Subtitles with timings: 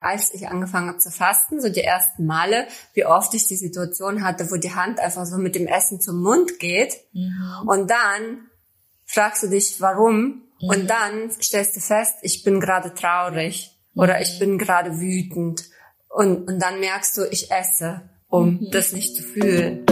[0.00, 4.24] als ich angefangen habe zu fasten, so die ersten Male, wie oft ich die Situation
[4.24, 6.96] hatte, wo die Hand einfach so mit dem Essen zum Mund geht.
[7.12, 7.68] Mhm.
[7.68, 8.48] Und dann
[9.04, 10.42] fragst du dich, warum?
[10.60, 10.68] Mhm.
[10.68, 14.02] Und dann stellst du fest, ich bin gerade traurig mhm.
[14.02, 15.64] oder ich bin gerade wütend.
[16.08, 18.70] Und, und dann merkst du, ich esse, um mhm.
[18.72, 19.84] das nicht zu fühlen.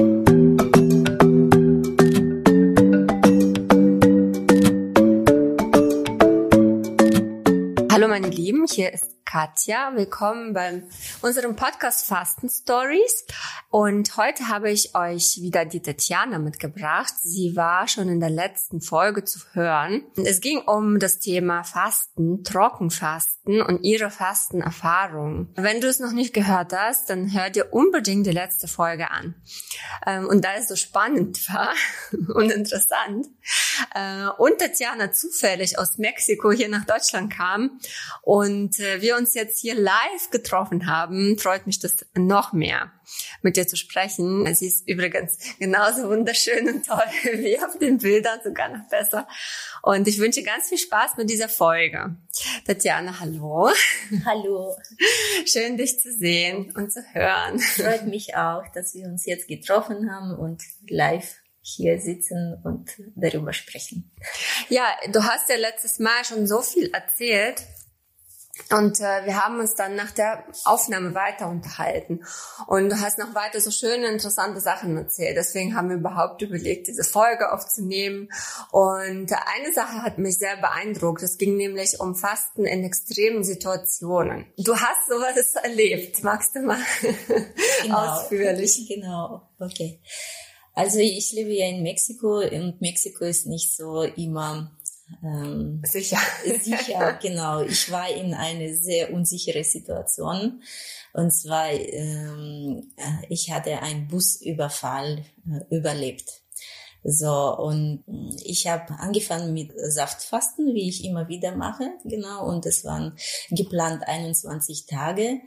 [7.93, 9.93] Hallo meine Lieben, hier ist Katja.
[9.95, 10.83] Willkommen bei
[11.21, 13.27] unserem Podcast Fasten Stories.
[13.69, 17.13] Und heute habe ich euch wieder die Tatjana mitgebracht.
[17.21, 20.03] Sie war schon in der letzten Folge zu hören.
[20.17, 25.51] Es ging um das Thema Fasten, Trockenfasten und ihre Fastenerfahrung.
[25.57, 29.35] Wenn du es noch nicht gehört hast, dann hör dir unbedingt die letzte Folge an.
[30.07, 31.75] Ähm, und da es so spannend war
[32.35, 33.27] und interessant
[33.95, 37.79] äh, und Tatjana zufällig aus Mexiko hier nach Deutschland kam
[38.23, 42.93] und äh, wir uns jetzt hier live getroffen haben, freut mich das noch mehr,
[43.43, 44.53] mit dir zu sprechen.
[44.55, 47.03] Sie ist übrigens genauso wunderschön und toll
[47.35, 49.29] wie auf den Bildern, sogar noch besser.
[49.83, 52.17] Und ich wünsche ganz viel Spaß mit dieser Folge.
[52.67, 53.71] Tatjana, hallo.
[54.25, 54.77] Hallo.
[55.47, 57.59] Schön, dich zu sehen und zu hören.
[57.59, 63.53] Freut mich auch, dass wir uns jetzt getroffen haben und live hier sitzen und darüber
[63.53, 64.11] sprechen.
[64.69, 67.63] Ja, du hast ja letztes Mal schon so viel erzählt
[68.71, 72.21] und äh, wir haben uns dann nach der Aufnahme weiter unterhalten.
[72.67, 75.37] Und du hast noch weiter so schöne, interessante Sachen erzählt.
[75.37, 78.29] Deswegen haben wir überhaupt überlegt, diese Folge aufzunehmen.
[78.71, 81.23] Und eine Sache hat mich sehr beeindruckt.
[81.23, 84.47] Es ging nämlich um Fasten in extremen Situationen.
[84.59, 86.23] Du hast sowas erlebt.
[86.23, 86.79] Magst du mal
[87.83, 87.97] genau.
[87.97, 88.87] ausführlich?
[88.99, 90.01] Genau, okay.
[90.75, 94.78] Also ich lebe ja in Mexiko und Mexiko ist nicht so immer
[95.23, 96.19] ähm, sicher.
[96.63, 97.63] Sicher, genau.
[97.63, 100.63] Ich war in eine sehr unsichere Situation.
[101.13, 106.43] Und zwar, ähm, äh, ich hatte einen Busüberfall äh, überlebt.
[107.05, 108.05] So, und
[108.45, 113.17] ich habe angefangen mit Saftfasten, wie ich immer wieder mache, genau, und es waren
[113.51, 115.41] geplant 21 Tage.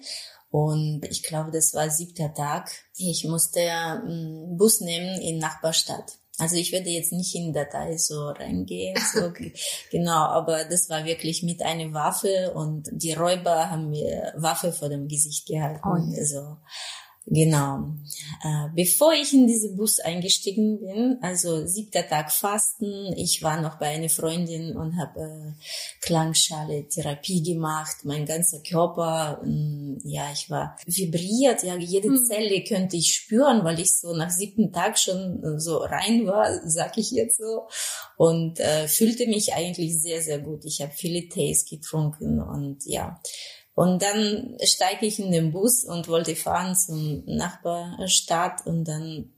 [0.49, 2.71] Und ich glaube, das war siebter Tag.
[2.97, 6.20] Ich musste ähm, Bus nehmen in Nachbarstadt.
[6.41, 9.31] Also ich werde jetzt nicht in Datei so reingehen, so,
[9.91, 14.89] genau, aber das war wirklich mit einer Waffe und die Räuber haben mir Waffe vor
[14.89, 15.81] dem Gesicht gehalten.
[15.85, 16.57] Oh, also
[17.27, 17.93] Genau.
[18.43, 23.77] Äh, bevor ich in diesen Bus eingestiegen bin, also siebter Tag Fasten, ich war noch
[23.77, 25.51] bei einer Freundin und habe äh,
[26.01, 32.25] Klangschale Therapie gemacht, mein ganzer Körper, mh, ja, ich war vibriert, ja, jede mhm.
[32.25, 36.97] Zelle könnte ich spüren, weil ich so nach siebten Tag schon so rein war, sag
[36.97, 37.67] ich jetzt so,
[38.17, 40.65] und äh, fühlte mich eigentlich sehr, sehr gut.
[40.65, 43.21] Ich habe viele Tees getrunken und ja,
[43.73, 49.31] und dann steige ich in den Bus und wollte fahren zum Nachbarstadt und dann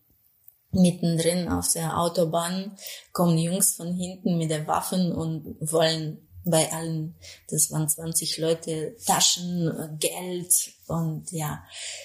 [0.71, 2.75] mittendrin auf der Autobahn
[3.11, 7.15] kommen Jungs von hinten mit den Waffen und wollen bei allen,
[7.49, 11.63] das waren 20 Leute, Taschen, Geld und ja,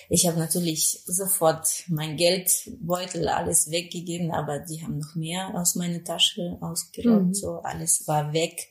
[0.08, 6.04] ich habe natürlich sofort mein Geldbeutel alles weggegeben, aber die haben noch mehr aus meiner
[6.04, 7.34] Tasche ausgeraubt, mhm.
[7.34, 8.68] so alles war weg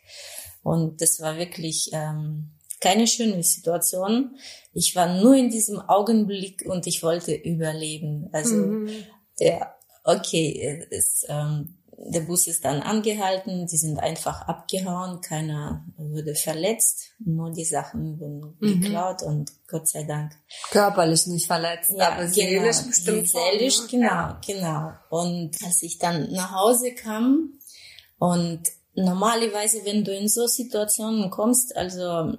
[0.63, 4.37] und das war wirklich ähm, keine schöne Situation.
[4.73, 8.29] Ich war nur in diesem Augenblick und ich wollte überleben.
[8.31, 8.89] Also mhm.
[9.39, 9.73] ja,
[10.03, 17.09] okay, es, ähm, der Bus ist dann angehalten, die sind einfach abgehauen, keiner wurde verletzt,
[17.19, 18.81] nur die Sachen wurden mhm.
[18.81, 20.33] geklaut und Gott sei Dank.
[20.69, 23.29] Körperlich nicht verletzt, ja, aber genau, seelisch bestimmt.
[23.29, 24.41] Seelisch, genau, ja.
[24.45, 24.91] genau.
[25.09, 27.53] Und als ich dann nach Hause kam
[28.19, 28.61] und
[28.97, 32.33] normalerweise, wenn du in so Situationen kommst, also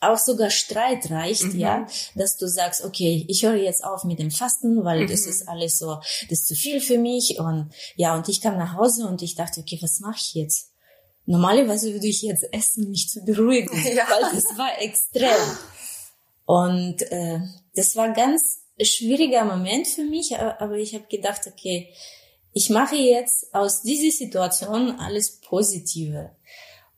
[0.00, 1.58] auch sogar Streit reicht, mhm.
[1.58, 5.08] ja, dass du sagst, okay, ich höre jetzt auf mit dem Fasten, weil mhm.
[5.08, 5.96] das ist alles so,
[6.30, 9.34] das ist zu viel für mich und ja, und ich kam nach Hause und ich
[9.34, 10.70] dachte, okay, was mache ich jetzt?
[11.26, 14.06] Normalerweise würde ich jetzt essen, mich zu beruhigen, ja.
[14.08, 15.58] weil das war extrem.
[16.44, 17.40] Und äh,
[17.74, 21.88] das war ganz schwieriger Moment für mich, aber ich habe gedacht, okay,
[22.54, 26.30] ich mache jetzt aus dieser Situation alles Positive.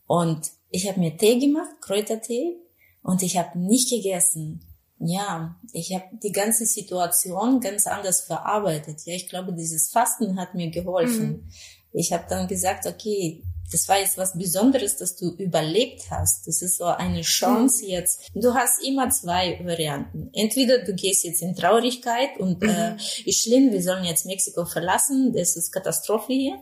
[0.07, 2.59] Und ich habe mir Tee gemacht, Kräutertee,
[3.03, 4.61] und ich habe nicht gegessen.
[4.99, 9.03] Ja, ich habe die ganze Situation ganz anders verarbeitet.
[9.07, 11.29] Ja, ich glaube, dieses Fasten hat mir geholfen.
[11.29, 11.49] Mhm.
[11.93, 16.47] Ich habe dann gesagt, okay, das war jetzt was Besonderes, dass du überlebt hast.
[16.47, 17.91] Das ist so eine Chance mhm.
[17.91, 18.31] jetzt.
[18.35, 20.31] Du hast immer zwei Varianten.
[20.33, 22.69] Entweder du gehst jetzt in Traurigkeit und mhm.
[22.69, 26.59] äh, ist schlimm, wir sollen jetzt Mexiko verlassen, das ist Katastrophe hier.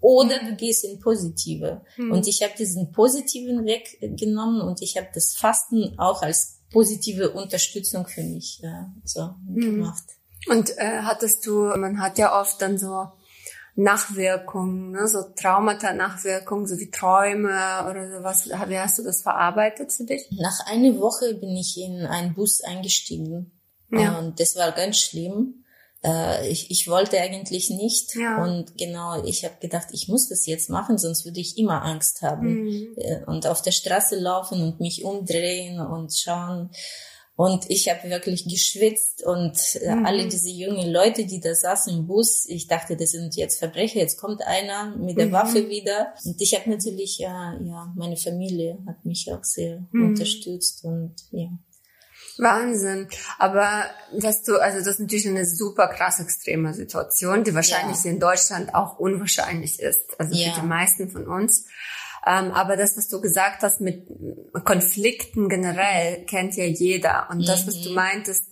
[0.00, 0.48] Oder mhm.
[0.48, 1.82] du gehst in Positive.
[1.96, 2.12] Mhm.
[2.12, 7.30] Und ich habe diesen positiven Weg genommen und ich habe das Fasten auch als positive
[7.30, 9.60] Unterstützung für mich ja, so mhm.
[9.60, 10.04] gemacht.
[10.48, 13.08] Und äh, hattest du, man hat ja oft dann so
[13.78, 18.48] Nachwirkungen, ne, so Traumata-Nachwirkungen, so wie Träume oder sowas.
[18.48, 20.28] Wie hast du das verarbeitet für dich?
[20.32, 23.52] Nach einer Woche bin ich in einen Bus eingestiegen.
[23.92, 24.18] Ja.
[24.18, 25.64] Und das war ganz schlimm.
[26.04, 28.16] Äh, ich, ich wollte eigentlich nicht.
[28.16, 28.42] Ja.
[28.42, 32.22] Und genau, ich habe gedacht, ich muss das jetzt machen, sonst würde ich immer Angst
[32.22, 32.64] haben.
[32.64, 32.94] Mhm.
[32.96, 36.70] Äh, und auf der Straße laufen und mich umdrehen und schauen.
[37.38, 40.04] Und ich habe wirklich geschwitzt und äh, mhm.
[40.04, 44.00] alle diese jungen Leute, die da saßen im Bus, ich dachte, das sind jetzt Verbrecher,
[44.00, 45.32] jetzt kommt einer mit der mhm.
[45.32, 46.14] Waffe wieder.
[46.24, 50.08] Und ich habe natürlich, ja, ja, meine Familie hat mich auch sehr mhm.
[50.08, 51.46] unterstützt und ja.
[52.38, 53.06] Wahnsinn.
[53.38, 53.84] Aber
[54.18, 58.10] dass du, also das ist natürlich eine super krass extreme Situation, die wahrscheinlich ja.
[58.10, 60.00] in Deutschland auch unwahrscheinlich ist.
[60.18, 60.52] Also ja.
[60.52, 61.66] für die meisten von uns.
[62.26, 64.06] Ähm, aber das, was du gesagt hast mit
[64.64, 67.28] Konflikten generell, kennt ja jeder.
[67.30, 67.94] Und das, was du mhm.
[67.94, 68.44] meintest,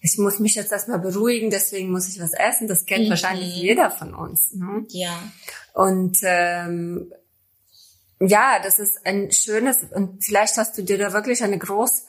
[0.00, 3.10] ich muss mich jetzt erstmal beruhigen, deswegen muss ich was essen, das kennt mhm.
[3.10, 4.52] wahrscheinlich jeder von uns.
[4.54, 4.84] Ne?
[4.88, 5.16] Ja.
[5.74, 7.12] Und ähm,
[8.20, 12.06] ja, das ist ein schönes, und vielleicht hast du dir da wirklich eine groß,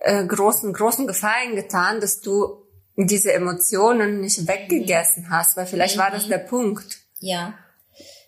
[0.00, 2.64] äh, großen, großen Gefallen getan, dass du
[2.96, 6.00] diese Emotionen nicht weggegessen hast, weil vielleicht mhm.
[6.00, 6.30] war das mhm.
[6.30, 7.00] der Punkt.
[7.20, 7.54] Ja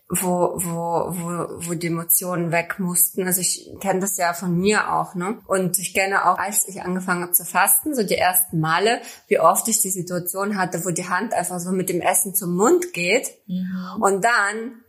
[0.09, 3.27] wo, wo, wo, wo die Emotionen weg mussten.
[3.27, 5.39] Also ich kenne das ja von mir auch, ne?
[5.47, 9.41] Und ich kenne auch, als ich angefangen habe zu fasten, so die ersten Male, wie
[9.41, 12.93] oft ich die Situation hatte, wo die Hand einfach so mit dem Essen zum Mund
[12.93, 13.31] geht.
[13.47, 14.03] Mhm.
[14.03, 14.83] Und dann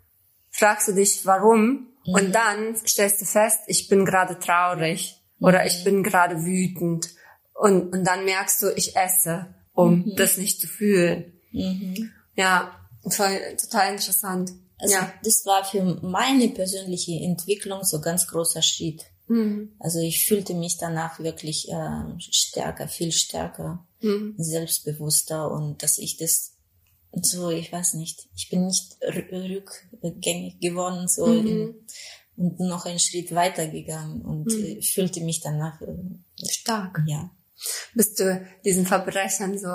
[0.51, 1.87] fragst du dich, warum?
[2.05, 2.13] Mhm.
[2.13, 5.47] Und dann stellst du fest, ich bin gerade traurig mhm.
[5.47, 7.09] oder ich bin gerade wütend.
[7.53, 10.15] Und, und dann merkst du, ich esse, um mhm.
[10.17, 11.39] das nicht zu fühlen.
[11.53, 12.11] Mhm.
[12.35, 12.69] Ja,
[13.07, 14.51] voll, total interessant.
[14.77, 15.13] Also ja.
[15.23, 19.05] das war für meine persönliche Entwicklung so ganz großer Schritt.
[19.27, 19.73] Mhm.
[19.79, 24.35] Also ich fühlte mich danach wirklich äh, stärker, viel stärker, mhm.
[24.37, 26.53] selbstbewusster und dass ich das
[27.21, 28.97] so, ich weiß nicht, ich bin nicht
[30.03, 31.47] rückgängig geworden so mhm.
[31.47, 31.75] in,
[32.37, 34.65] und noch einen Schritt weitergegangen und mhm.
[34.65, 35.95] äh, fühlte mich danach äh,
[36.49, 37.01] stark.
[37.07, 37.31] Ja.
[37.93, 39.73] Bist du diesen Verbrechern so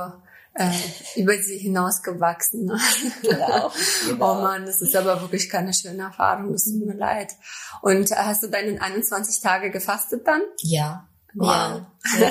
[0.60, 2.66] äh, über sie hinausgewachsen.
[2.66, 2.78] Ne?
[3.22, 3.72] Genau,
[4.06, 4.32] genau.
[4.32, 6.52] Oh man, das ist aber wirklich keine schöne Erfahrung.
[6.52, 7.32] Das tut mir leid.
[7.80, 10.42] Und hast du deine 21 Tage gefastet dann?
[10.58, 11.08] Ja.
[11.34, 11.82] Wow.
[12.18, 12.20] Ja.
[12.20, 12.30] Ja.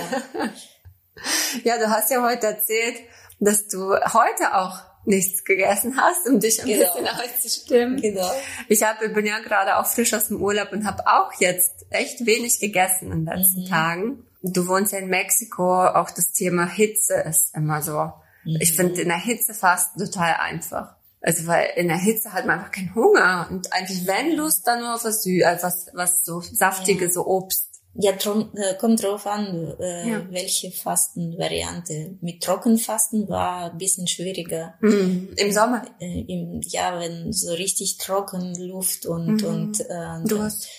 [1.64, 2.98] ja, du hast ja heute erzählt,
[3.40, 6.94] dass du heute auch nichts gegessen hast, um dich ein genau.
[6.94, 8.02] bisschen auszustimmen.
[8.02, 8.30] Genau.
[8.68, 12.26] Ich hab, bin ja gerade auch frisch aus dem Urlaub und habe auch jetzt echt
[12.26, 13.70] wenig gegessen in den letzten mhm.
[13.70, 18.12] Tagen du wohnst ja in Mexiko, auch das Thema Hitze ist immer so.
[18.46, 18.58] Mhm.
[18.60, 20.96] Ich finde in der Hitze fast total einfach.
[21.22, 24.80] Also weil in der Hitze hat man einfach keinen Hunger und eigentlich wenn Lust dann
[24.80, 27.12] nur auf was äh, was was so saftige ja.
[27.12, 27.68] so Obst.
[27.96, 30.26] Ja, äh, kommt drauf an, äh, ja.
[30.30, 32.18] welche Fastenvariante.
[32.22, 34.76] Mit Trockenfasten war ein bisschen schwieriger.
[34.80, 35.34] Mhm.
[35.36, 35.84] Im Sommer?
[36.00, 39.48] Äh, im, ja, wenn so richtig trocken Luft und mhm.
[39.48, 40.70] und äh, du hast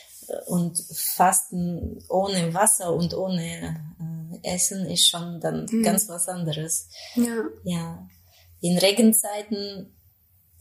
[0.46, 3.76] und Fasten ohne Wasser und ohne
[4.42, 5.82] äh, Essen ist schon dann mhm.
[5.82, 6.88] ganz was anderes.
[7.14, 7.44] Ja.
[7.64, 8.08] ja.
[8.60, 9.94] In Regenzeiten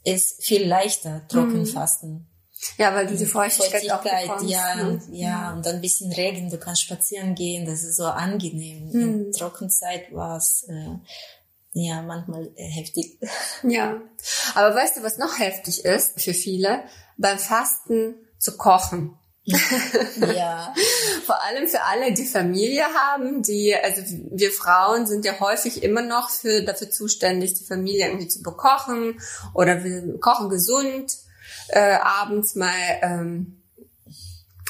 [0.03, 2.11] ist viel leichter Trockenfasten.
[2.11, 2.25] Mhm.
[2.77, 5.01] Ja, weil du die Feuchtigkeit, Feuchtigkeit auch ja, ne?
[5.11, 8.89] ja, und dann ein bisschen Regen, du kannst spazieren gehen, das ist so angenehm.
[8.89, 9.01] Mhm.
[9.01, 10.97] In Trockenzeit war es äh,
[11.71, 13.19] ja manchmal äh, heftig.
[13.63, 14.01] Ja,
[14.55, 16.83] aber weißt du, was noch heftig ist für viele?
[17.17, 19.17] Beim Fasten zu kochen.
[20.35, 20.73] ja.
[21.25, 24.01] Vor allem für alle, die Familie haben, die, also
[24.31, 29.19] wir Frauen sind ja häufig immer noch für, dafür zuständig, die Familie irgendwie zu bekochen
[29.53, 31.11] oder wir kochen gesund,
[31.69, 33.61] äh, abends mal, ähm,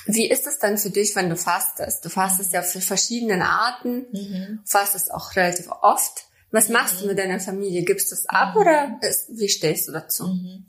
[0.06, 2.04] wie ist es dann für dich, wenn du fastest?
[2.04, 4.60] Du fastest ja für verschiedene Arten, mhm.
[4.66, 6.26] fastest auch relativ oft.
[6.52, 7.02] Was machst mhm.
[7.02, 7.84] du mit deiner Familie?
[7.84, 8.62] Gibst du es ab mhm.
[8.62, 10.28] oder ist, wie stehst du dazu?
[10.28, 10.66] Mhm.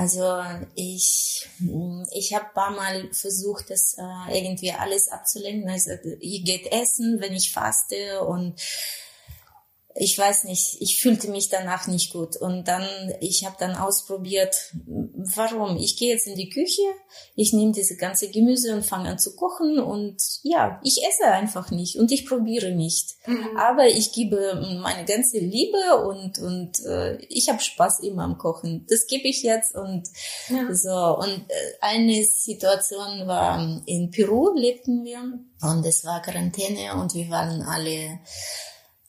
[0.00, 0.42] Also
[0.76, 1.46] ich,
[2.12, 5.68] ich habe paar Mal versucht, das äh, irgendwie alles abzulenken.
[5.68, 5.90] Also
[6.20, 8.58] ihr geht essen, wenn ich faste und
[9.94, 12.36] ich weiß nicht, ich fühlte mich danach nicht gut.
[12.36, 12.86] Und dann,
[13.20, 15.76] ich habe dann ausprobiert, warum?
[15.78, 16.82] Ich gehe jetzt in die Küche,
[17.34, 21.70] ich nehme diese ganze Gemüse und fange an zu kochen und ja, ich esse einfach
[21.70, 23.16] nicht und ich probiere nicht.
[23.26, 23.56] Mhm.
[23.56, 28.86] Aber ich gebe meine ganze Liebe und, und äh, ich habe Spaß immer am Kochen.
[28.88, 30.08] Das gebe ich jetzt und
[30.48, 30.72] ja.
[30.74, 31.18] so.
[31.18, 35.20] Und äh, eine Situation war, in Peru lebten wir
[35.62, 38.20] und es war Quarantäne und wir waren alle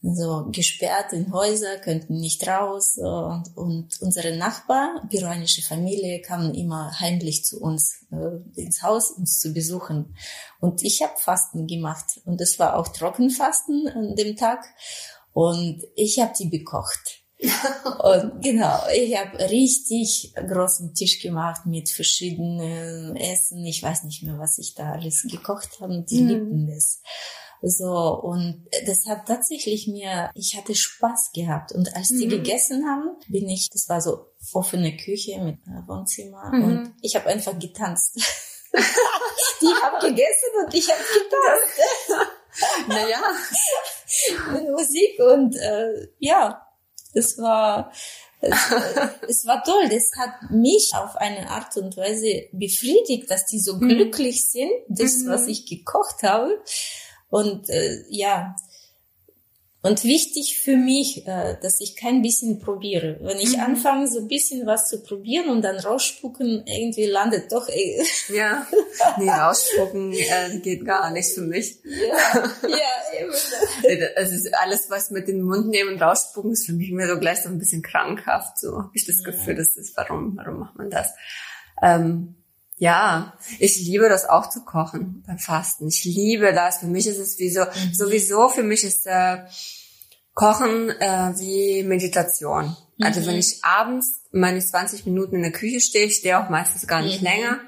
[0.02, 2.98] so gesperrt in Häuser, könnten nicht raus.
[2.98, 9.40] Und, und unsere Nachbar, peruanische Familie, kamen immer heimlich zu uns äh, ins Haus, uns
[9.40, 10.16] zu besuchen.
[10.60, 12.20] Und ich habe Fasten gemacht.
[12.26, 14.66] Und es war auch Trockenfasten an dem Tag.
[15.34, 17.22] Und ich habe die bekocht.
[18.04, 23.66] und genau, ich habe richtig großen Tisch gemacht mit verschiedenen Essen.
[23.66, 26.06] Ich weiß nicht mehr, was ich da alles gekocht habe.
[26.08, 26.28] Die mm.
[26.28, 27.02] liebten das.
[27.64, 31.72] So, und das hat tatsächlich mir, ich hatte Spaß gehabt.
[31.72, 32.32] Und als die mhm.
[32.32, 36.64] gegessen haben, bin ich, das war so offene Küche mit Wohnzimmer mhm.
[36.64, 38.16] und ich habe einfach getanzt.
[39.62, 42.38] die haben gegessen und ich habe getanzt.
[42.88, 43.22] naja.
[44.54, 46.66] mit Musik und äh, ja,
[47.14, 47.92] es war
[48.42, 48.56] es,
[49.28, 49.88] es, war toll.
[49.90, 53.90] Das hat mich auf eine Art und Weise befriedigt, dass die so mhm.
[53.90, 55.30] glücklich sind, das, mhm.
[55.30, 56.60] was ich gekocht habe.
[57.32, 58.56] Und äh, ja,
[59.84, 63.18] und wichtig für mich, äh, dass ich kein bisschen probiere.
[63.22, 63.64] Wenn ich mhm.
[63.64, 67.68] anfange, so ein bisschen was zu probieren und dann rausspucken, irgendwie landet doch.
[67.68, 68.68] Äh, ja,
[69.18, 71.80] nee, rausspucken äh, geht gar nicht für mich.
[71.84, 73.32] Ja, ja, eben.
[74.16, 77.18] Es ist alles, was mit dem Mund nehmen und rausspucken, ist für mich immer so
[77.18, 78.60] gleich so ein bisschen krankhaft.
[78.60, 81.10] So habe ich das Gefühl, das ist, warum, warum macht man das?
[81.82, 82.36] Ähm,
[82.82, 85.88] ja, ich liebe das auch zu kochen beim Fasten.
[85.88, 86.80] Ich liebe das.
[86.80, 87.94] Für mich ist es wie so, mhm.
[87.94, 89.38] sowieso für mich ist äh,
[90.34, 92.76] Kochen äh, wie Meditation.
[92.98, 93.06] Mhm.
[93.06, 96.88] Also wenn ich abends meine 20 Minuten in der Küche stehe, ich stehe auch meistens
[96.88, 97.28] gar nicht mhm.
[97.28, 97.60] länger,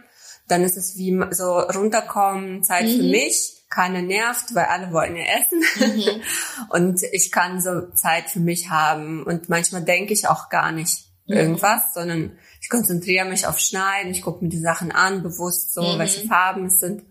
[0.48, 3.12] dann ist es wie so runterkommen, Zeit für mhm.
[3.12, 5.64] mich, keiner nervt, weil alle wollen ja essen.
[5.96, 6.22] Mhm.
[6.70, 9.22] und ich kann so Zeit für mich haben.
[9.22, 14.22] Und manchmal denke ich auch gar nicht irgendwas, sondern ich konzentriere mich auf Schneiden, ich
[14.22, 16.00] gucke mir die Sachen an, bewusst so, mhm.
[16.00, 17.04] welche Farben es sind.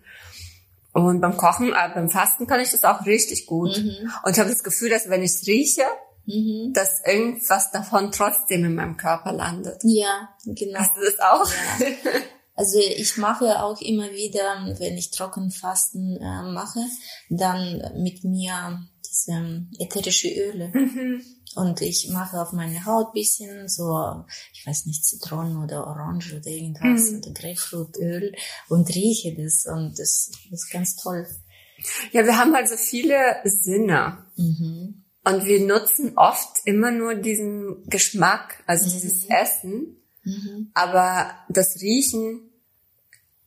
[0.94, 3.76] Und beim Kochen, äh, beim Fasten kann ich das auch richtig gut.
[3.76, 4.10] Mhm.
[4.24, 5.84] Und ich habe das Gefühl, dass wenn ich es rieche,
[6.24, 6.72] mhm.
[6.72, 9.78] dass irgendwas davon trotzdem in meinem Körper landet.
[9.84, 10.78] Ja, genau.
[10.78, 11.50] Hast du das auch?
[11.80, 11.86] Ja.
[12.54, 16.80] Also ich mache auch immer wieder, wenn ich Trockenfasten äh, mache,
[17.30, 20.68] dann mit mir diese ätherische Öle.
[20.68, 21.22] Mhm.
[21.54, 26.46] Und ich mache auf meine Haut bisschen so, ich weiß nicht, Zitronen oder Orange oder
[26.46, 27.18] irgendwas mhm.
[27.18, 28.34] oder Grapefruitöl
[28.68, 31.26] und rieche das und das, das ist ganz toll.
[32.12, 34.26] Ja, wir haben also viele Sinne.
[34.36, 35.04] Mhm.
[35.24, 38.92] Und wir nutzen oft immer nur diesen Geschmack, also mhm.
[38.92, 40.02] dieses Essen.
[40.24, 40.70] Mhm.
[40.74, 42.51] Aber das Riechen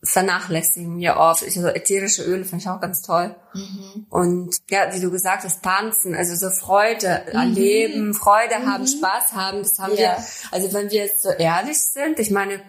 [0.05, 1.43] vernachlässigen wir oft.
[1.43, 3.35] Also ätherische Öle finde ich auch ganz toll.
[3.53, 4.05] Mhm.
[4.09, 7.39] Und ja, wie du gesagt hast, tanzen, also so Freude mhm.
[7.39, 8.71] erleben, Freude mhm.
[8.71, 9.97] haben, Spaß haben, das haben ja.
[9.97, 10.17] wir.
[10.51, 12.61] Also wenn wir jetzt so ehrlich sind, ich meine,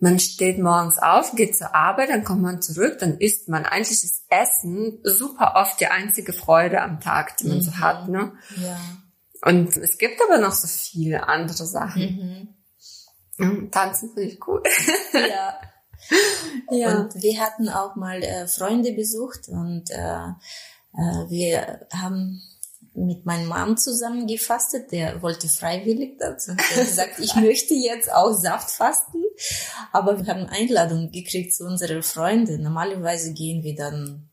[0.00, 3.64] man steht morgens auf, geht zur Arbeit, dann kommt man zurück, dann isst man.
[3.64, 7.80] Eigentlich ist Essen super oft die einzige Freude am Tag, die man so mhm.
[7.80, 8.08] hat.
[8.08, 8.32] Ne?
[8.56, 8.78] Ja.
[9.42, 12.56] Und es gibt aber noch so viele andere Sachen.
[13.36, 13.70] Mhm.
[13.70, 14.62] Tanzen finde ich cool.
[15.12, 15.60] Ja.
[16.70, 17.00] ja.
[17.00, 20.28] Und wir hatten auch mal äh, Freunde besucht und äh,
[20.94, 22.42] äh, wir haben
[22.94, 24.90] mit meinem Mann zusammen gefastet.
[24.92, 26.52] Der wollte freiwillig dazu.
[26.52, 29.22] Er hat gesagt, ich möchte jetzt auch Saft fasten.
[29.92, 32.62] Aber wir haben Einladung gekriegt zu unseren Freunden.
[32.62, 34.28] Normalerweise gehen wir dann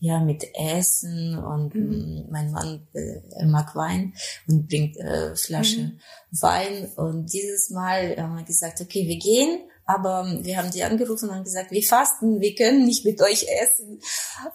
[0.00, 2.26] ja mit Essen und mhm.
[2.30, 4.14] mein Mann äh, mag Wein
[4.46, 6.00] und bringt äh, Flasche mhm.
[6.40, 11.30] Wein und dieses Mal haben wir gesagt okay wir gehen aber wir haben die angerufen
[11.30, 14.00] und gesagt, wir fasten, wir können nicht mit euch essen.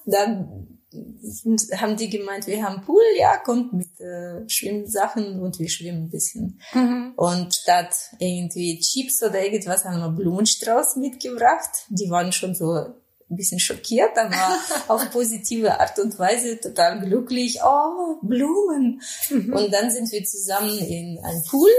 [0.05, 0.79] Dann
[1.75, 6.09] haben die gemeint, wir haben Pool, ja, kommt mit äh, Schwimmsachen und wir schwimmen ein
[6.11, 6.61] bisschen.
[6.71, 7.13] Mhm.
[7.15, 11.87] Und statt irgendwie Chips oder irgendwas haben wir Blumenstrauß mitgebracht.
[11.89, 17.57] Die waren schon so ein bisschen schockiert, aber auf positive Art und Weise total glücklich.
[17.65, 19.01] Oh, Blumen.
[19.31, 19.51] Mhm.
[19.51, 21.71] Und dann sind wir zusammen in ein Pool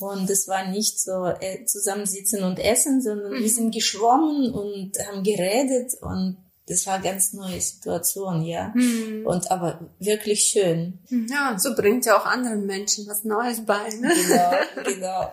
[0.00, 3.42] und es war nicht so äh, zusammensitzen und essen, sondern mhm.
[3.42, 8.72] wir sind geschwommen und haben geredet und das war eine ganz neue Situation, ja.
[8.74, 9.26] Mhm.
[9.26, 11.00] Und aber wirklich schön.
[11.28, 13.88] Ja, und so bringt ja auch anderen Menschen was Neues bei.
[13.88, 14.12] Ne?
[14.28, 15.32] Genau, genau.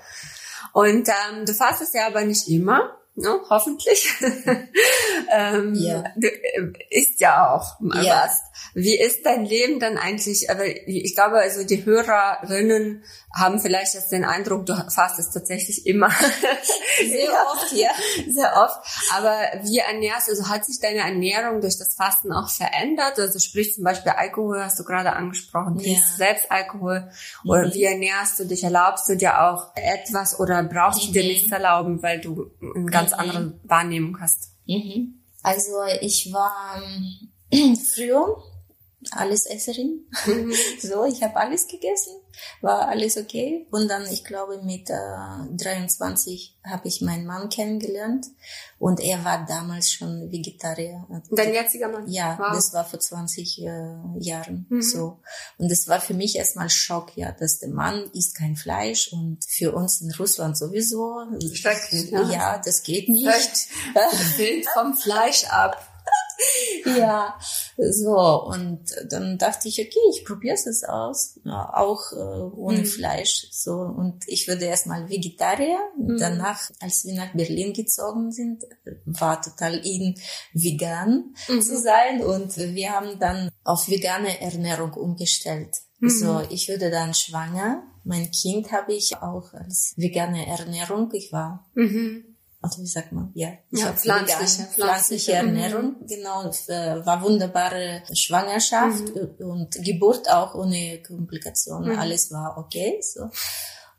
[0.74, 3.42] Und ähm, du fastest ja aber nicht immer ne?
[3.50, 4.14] hoffentlich.
[5.32, 6.04] ähm, ja.
[6.16, 8.24] Du äh, isst ja auch mal ja.
[8.24, 8.42] was.
[8.74, 10.50] Wie ist dein Leben dann eigentlich?
[10.50, 13.04] Aber ich glaube, also die Hörerinnen
[13.38, 16.10] haben vielleicht jetzt den Eindruck, du fastest tatsächlich immer.
[16.98, 17.90] Sehr oft, ja.
[18.30, 18.80] Sehr oft.
[19.16, 23.20] Aber wie ernährst du, also hat sich deine Ernährung durch das Fasten auch verändert?
[23.20, 25.78] Also sprich zum Beispiel Alkohol, hast du gerade angesprochen.
[25.78, 26.12] Trinkst ja.
[26.12, 27.12] du selbst Alkohol?
[27.46, 27.74] Oder mhm.
[27.74, 28.64] wie ernährst du dich?
[28.64, 31.08] Erlaubst du dir auch etwas oder brauchst mhm.
[31.08, 31.30] du dir mhm.
[31.30, 33.20] nichts erlauben, weil du eine ganz mhm.
[33.20, 34.50] andere Wahrnehmung hast?
[34.66, 35.22] Mhm.
[35.44, 36.82] Also ich war
[37.52, 38.36] ähm, früher
[39.12, 40.06] Allesesserin.
[40.26, 40.54] Mhm.
[40.82, 42.14] so, ich habe alles gegessen,
[42.62, 43.68] war alles okay.
[43.72, 44.96] Und dann, ich glaube, mit äh,
[45.52, 48.28] 23 habe ich meinen Mann kennengelernt
[48.80, 51.06] und er war damals schon Vegetarier.
[51.32, 52.08] Dein jetziger Mann?
[52.08, 52.52] Ja, wow.
[52.54, 53.66] das war vor 20 äh,
[54.20, 54.82] Jahren mhm.
[54.82, 55.20] so.
[55.58, 59.44] Und das war für mich erstmal Schock, ja, dass der Mann isst kein Fleisch und
[59.48, 61.26] für uns in Russland sowieso.
[61.54, 62.30] Schrecklich, ja.
[62.30, 63.68] ja, das geht nicht.
[64.38, 65.78] Bild vom Fleisch ab.
[66.86, 67.38] ja,
[67.78, 68.44] so.
[68.46, 72.86] Und dann dachte ich, okay, ich probiere es aus, auch äh, ohne mhm.
[72.86, 73.48] Fleisch.
[73.52, 73.74] So.
[73.74, 75.80] Und ich würde erstmal Vegetarier.
[75.98, 76.18] Mhm.
[76.18, 78.64] Danach, als wir nach Berlin gezogen sind,
[79.06, 80.16] war total in
[80.54, 81.62] vegan mhm.
[81.62, 82.24] zu sein.
[82.24, 85.76] Und wir haben dann auf vegane Ernährung umgestellt.
[86.00, 86.10] Mhm.
[86.10, 87.84] So, ich würde dann schwanger.
[88.04, 91.12] Mein Kind habe ich auch als vegane Ernährung.
[91.14, 92.37] Ich war mhm
[92.68, 96.08] also wie sagt man, ja, ja pflanzliche, pflanzliche, pflanzliche Ernährung, mhm.
[96.08, 99.50] genau, äh, war wunderbare Schwangerschaft mhm.
[99.50, 102.00] und Geburt auch ohne Komplikationen, mhm.
[102.00, 103.30] alles war okay, so.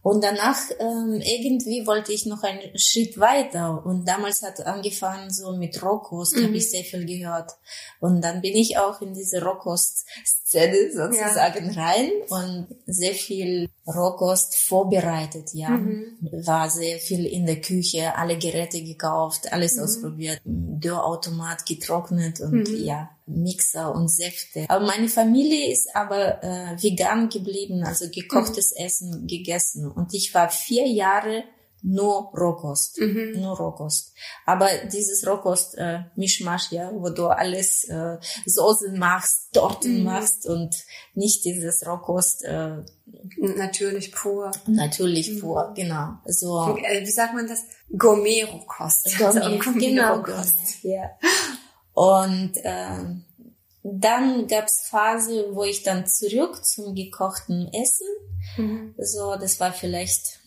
[0.00, 3.84] Und danach ähm, irgendwie wollte ich noch einen Schritt weiter.
[3.84, 6.44] Und damals hat angefangen so mit Rohkost, mhm.
[6.44, 7.50] habe ich sehr viel gehört.
[8.00, 11.82] Und dann bin ich auch in diese Rohkost-Szene sozusagen ja.
[11.82, 15.71] rein und sehr viel Rohkost vorbereitet, ja.
[15.71, 16.18] Mhm.
[16.45, 19.83] War sehr viel in der Küche, alle Geräte gekauft, alles mhm.
[19.83, 22.85] ausprobiert, Dörrautomat getrocknet und mhm.
[22.85, 24.66] ja, Mixer und Säfte.
[24.68, 28.85] Aber meine Familie ist aber äh, vegan geblieben, also gekochtes mhm.
[28.85, 29.90] Essen gegessen.
[29.90, 31.45] Und ich war vier Jahre
[31.82, 33.40] nur Rohkost, mhm.
[33.40, 34.14] nur Rohkost.
[34.47, 38.16] Aber dieses Rohkost äh, Mischmasch, ja, wo du alles äh,
[38.47, 40.04] Soßen machst, Torten mhm.
[40.04, 40.75] machst und
[41.14, 42.78] nicht dieses Rohkost äh,
[43.37, 44.50] natürlich pur.
[44.66, 45.40] Natürlich mhm.
[45.40, 46.18] pur, genau.
[46.26, 47.64] So äh, wie sagt man das?
[47.97, 49.16] Gourmet Rohkost.
[49.16, 50.82] Gourmet, also genau, Rohkost.
[50.82, 51.11] ja.
[51.94, 53.04] Und äh,
[53.82, 58.06] dann gab's Phase, wo ich dann zurück zum gekochten Essen.
[58.56, 58.94] Mhm.
[58.99, 60.38] So, das war vielleicht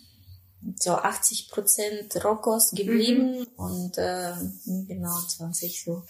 [0.76, 3.48] so 80 Prozent Rohkost geblieben mhm.
[3.56, 4.34] und äh,
[4.88, 6.04] genau 20 so.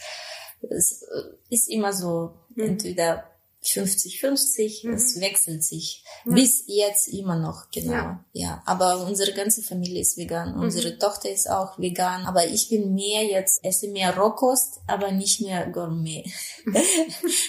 [0.69, 1.03] Es
[1.49, 2.63] ist immer so, mhm.
[2.63, 3.31] entweder
[3.63, 4.93] 50-50, mhm.
[4.93, 6.03] es wechselt sich.
[6.25, 6.33] Mhm.
[6.33, 7.93] Bis jetzt immer noch, genau.
[7.93, 8.25] Ja.
[8.33, 8.63] ja.
[8.65, 10.55] Aber unsere ganze Familie ist vegan.
[10.55, 10.61] Mhm.
[10.61, 12.25] Unsere Tochter ist auch vegan.
[12.25, 16.25] Aber ich bin mehr jetzt, esse mehr Rohkost, aber nicht mehr Gourmet.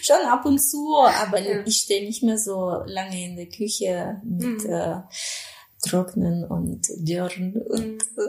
[0.03, 1.63] Schon ab und zu, aber ja.
[1.65, 4.71] ich stehe nicht mehr so lange in der Küche mit, mhm.
[4.71, 5.01] äh,
[5.83, 8.23] trocknen und dürren und so.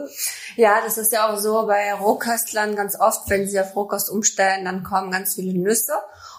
[0.56, 4.64] Ja, das ist ja auch so bei Rohköstlern ganz oft, wenn sie auf Rohkost umstellen,
[4.64, 5.92] dann kommen ganz viele Nüsse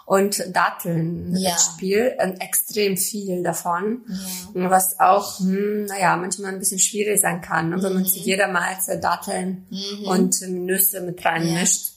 [0.06, 1.52] und Datteln ja.
[1.52, 4.06] ins Spiel, äh, extrem viel davon,
[4.54, 4.70] ja.
[4.70, 8.26] was auch, hm, naja, manchmal ein bisschen schwierig sein kann, ne, wenn man zu mhm.
[8.26, 10.08] jeder Mahlzeit Datteln mhm.
[10.08, 11.88] und Nüsse mit reinmischt.
[11.88, 11.96] Ja.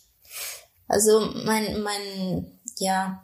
[0.88, 3.20] Also mein, mein, ja,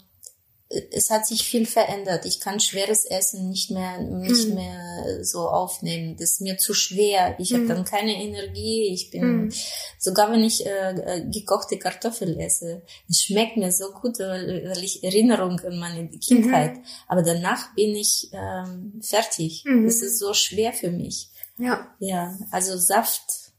[0.69, 2.25] es hat sich viel verändert.
[2.25, 4.55] Ich kann schweres Essen nicht mehr nicht mhm.
[4.55, 6.17] mehr so aufnehmen.
[6.17, 7.37] Das ist mir zu schwer.
[7.39, 7.57] Ich mhm.
[7.57, 8.93] habe dann keine Energie.
[8.93, 9.53] Ich bin mhm.
[9.99, 14.83] sogar wenn ich äh, äh, gekochte Kartoffel esse, es schmeckt mir so gut, weil, weil
[14.83, 16.77] ich Erinnerung an meine Kindheit.
[16.77, 16.85] Mhm.
[17.09, 19.65] Aber danach bin ich ähm, fertig.
[19.67, 19.85] Mhm.
[19.85, 21.29] Das ist so schwer für mich.
[21.59, 21.95] Ja.
[22.01, 22.37] Ja.
[22.51, 23.53] Also Saft,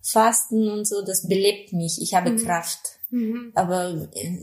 [0.00, 2.00] Fasten und so, das belebt mich.
[2.00, 2.38] Ich habe mhm.
[2.38, 2.98] Kraft.
[3.54, 4.38] Aber äh,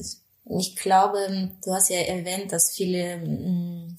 [0.59, 3.97] ich glaube, du hast ja erwähnt, dass viele mm,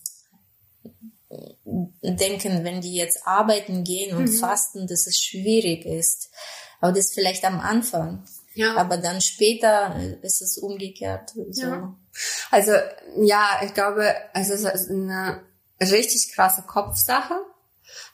[2.03, 4.37] denken, wenn die jetzt arbeiten gehen und mhm.
[4.37, 6.31] fasten, dass es schwierig ist.
[6.81, 8.25] Aber das vielleicht am Anfang.
[8.55, 8.77] Ja.
[8.77, 11.33] Aber dann später ist es umgekehrt.
[11.51, 11.67] So.
[11.67, 11.97] Ja.
[12.51, 12.73] Also
[13.21, 15.43] ja, ich glaube, es ist eine
[15.81, 17.35] richtig krasse Kopfsache.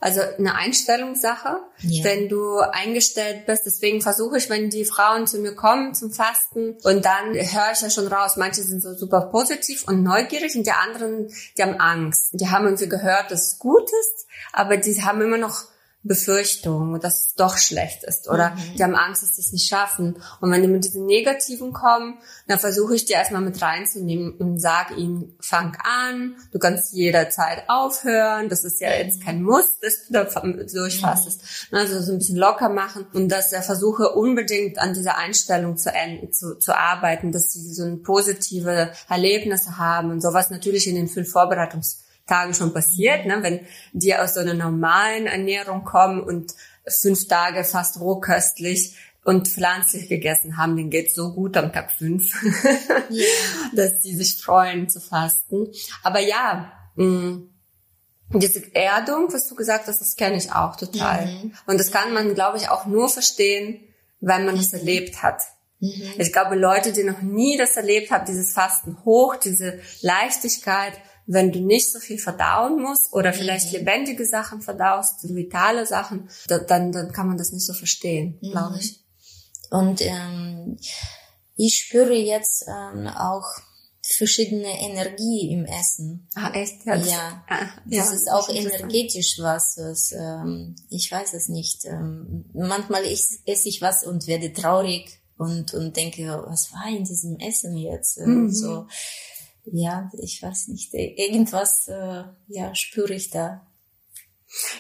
[0.05, 2.05] Also eine Einstellungssache, ja.
[2.05, 3.65] wenn du eingestellt bist.
[3.65, 7.81] Deswegen versuche ich, wenn die Frauen zu mir kommen zum Fasten und dann höre ich
[7.81, 11.81] ja schon raus, manche sind so super positiv und neugierig und die anderen, die haben
[11.81, 12.33] Angst.
[12.35, 15.63] Die haben irgendwie gehört, dass es gut ist, aber die haben immer noch
[16.05, 18.77] Befürchtung, dass es doch schlecht ist oder mhm.
[18.77, 20.17] die haben Angst, dass sie es nicht schaffen.
[20.41, 24.61] Und wenn die mit diesen Negativen kommen, dann versuche ich die erstmal mit reinzunehmen und
[24.61, 29.07] sage ihnen, fang an, du kannst jederzeit aufhören, das ist ja mhm.
[29.07, 31.43] jetzt kein Muss, dass du da durchfastest.
[31.71, 31.79] Mhm.
[31.79, 35.91] Also so ein bisschen locker machen und dass er versuche unbedingt an dieser Einstellung zu,
[36.33, 41.09] zu, zu arbeiten, dass sie so ein positive Erlebnisse haben und sowas natürlich in den
[41.09, 43.39] fünf Vorbereitungs Tagen schon passiert, ne?
[43.43, 46.53] wenn die aus so einer normalen Ernährung kommen und
[46.87, 52.33] fünf Tage fast rohköstlich und pflanzlich gegessen haben, denen geht's so gut am Tag fünf,
[53.75, 55.69] dass die sich freuen zu fasten.
[56.03, 57.51] Aber ja, mh, mm,
[58.35, 61.27] diese Erdung, was du gesagt hast, das kenne ich auch total.
[61.27, 61.53] Mhm.
[61.67, 63.81] Und das kann man, glaube ich, auch nur verstehen,
[64.21, 65.43] wenn man es erlebt hat.
[65.81, 66.15] Mhm.
[66.19, 70.95] Ich glaube, Leute, die noch nie das erlebt haben, dieses Fasten hoch, diese Leichtigkeit,
[71.27, 73.79] wenn du nicht so viel verdauen musst oder vielleicht mhm.
[73.79, 78.51] lebendige Sachen verdaust, vitale Sachen, dann, dann kann man das nicht so verstehen, mhm.
[78.51, 79.01] glaube ich.
[79.71, 80.77] Und ähm,
[81.57, 83.47] ich spüre jetzt ähm, auch
[84.03, 86.29] verschiedene Energie im Essen.
[86.35, 86.85] Ah, echt?
[86.85, 89.77] Ja, das, ja, ah, das ja, ist auch energetisch was.
[89.79, 91.87] was ähm, ich weiß es nicht.
[91.87, 97.39] Ähm, manchmal esse ich was und werde traurig und, und denke, was war in diesem
[97.39, 98.19] Essen jetzt?
[98.19, 98.53] Äh, mhm.
[98.53, 98.87] So,
[99.65, 100.93] ja, ich weiß nicht.
[100.93, 103.67] Irgendwas, äh, ja, spüre ich da.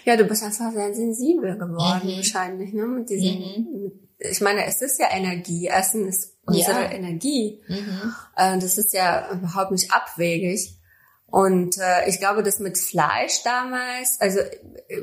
[0.05, 2.17] Ja, du bist einfach sehr sensibel geworden, mhm.
[2.17, 2.87] wahrscheinlich, ne?
[2.87, 3.93] Mit diesem, mhm.
[4.19, 5.67] ich meine, es ist ja Energie.
[5.67, 6.93] Essen ist unsere ja.
[6.93, 7.61] Energie.
[7.67, 8.15] Mhm.
[8.37, 10.79] Äh, das ist ja überhaupt nicht abwegig.
[11.27, 15.01] Und äh, ich glaube, das mit Fleisch damals, also äh,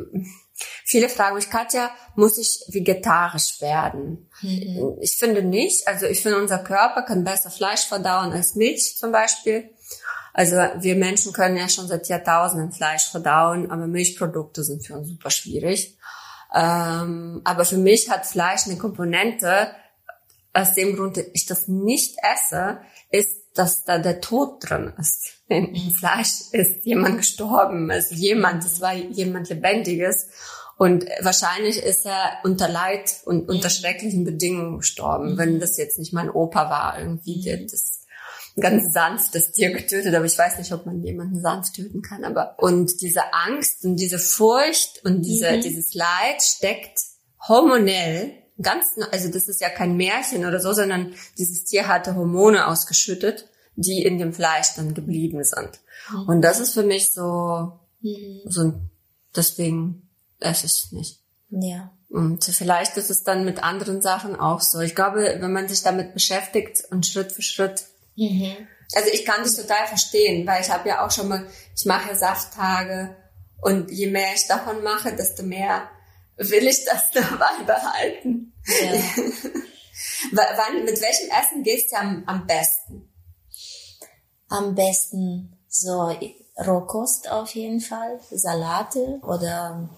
[0.86, 4.30] viele fragen mich, Katja, muss ich vegetarisch werden?
[4.42, 4.98] Mhm.
[5.02, 5.88] Ich finde nicht.
[5.88, 9.70] Also ich finde, unser Körper kann besser Fleisch verdauen als Milch zum Beispiel.
[10.34, 15.10] Also wir Menschen können ja schon seit Jahrtausenden Fleisch verdauen, aber Milchprodukte sind für uns
[15.10, 15.98] super schwierig.
[16.54, 19.72] Ähm, aber für mich hat Fleisch eine Komponente,
[20.54, 25.34] aus dem Grund ich das nicht esse, ist, dass da der Tod drin ist.
[25.48, 30.30] Im Fleisch ist jemand gestorben, ist jemand, es war jemand Lebendiges.
[30.78, 36.14] Und wahrscheinlich ist er unter Leid und unter schrecklichen Bedingungen gestorben, wenn das jetzt nicht
[36.14, 38.02] mein Opa war, irgendwie, der das
[38.60, 42.26] ganz sanftes Tier getötet, aber ich weiß nicht, ob man jemanden sanft töten kann.
[42.26, 45.62] Aber und diese Angst und diese Furcht und diese, mhm.
[45.62, 47.00] dieses Leid steckt
[47.48, 52.68] hormonell ganz, also das ist ja kein Märchen oder so, sondern dieses Tier hatte Hormone
[52.68, 55.80] ausgeschüttet, die in dem Fleisch dann geblieben sind.
[56.12, 56.28] Mhm.
[56.28, 58.42] Und das ist für mich so, mhm.
[58.46, 58.74] so
[59.36, 61.20] deswegen esse ich es nicht.
[61.50, 61.92] Ja.
[62.10, 64.80] Und vielleicht ist es dann mit anderen Sachen auch so.
[64.80, 68.68] Ich glaube, wenn man sich damit beschäftigt und Schritt für Schritt Mhm.
[68.94, 72.16] Also ich kann das total verstehen, weil ich habe ja auch schon mal, ich mache
[72.16, 73.16] Safttage
[73.62, 75.90] und je mehr ich davon mache, desto mehr
[76.38, 78.54] will ich das dabei behalten.
[78.66, 78.92] Ja.
[80.32, 83.10] Wann, mit welchem Essen gehst du am, am besten?
[84.50, 86.16] Am besten so
[86.58, 89.90] Rohkost auf jeden Fall, Salate oder